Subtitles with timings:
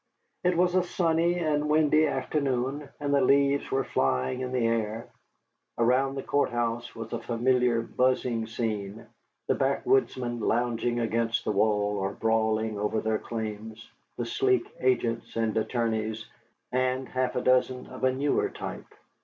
[0.43, 5.07] It was a sunny and windy afternoon, and the leaves were flying in the air.
[5.77, 9.05] Around the court house was a familiar, buzzing scene,
[9.47, 15.55] the backwoodsmen, lounging against the wall or brawling over their claims, the sleek agents and
[15.55, 16.25] attorneys,
[16.71, 18.95] and half a dozen of a newer type.